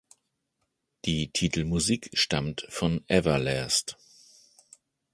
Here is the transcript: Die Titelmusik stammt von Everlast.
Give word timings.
Die 1.05 1.29
Titelmusik 1.31 2.09
stammt 2.15 2.65
von 2.69 3.03
Everlast. 3.07 3.97